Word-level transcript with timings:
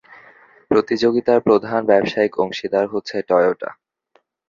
প্রতিযোগিতার 0.71 1.39
প্রধান 1.41 1.81
ব্যবসায়িক 1.85 2.33
অংশীদার 2.39 2.85
হচ্ছে 2.87 3.15
টয়োটা। 3.29 3.69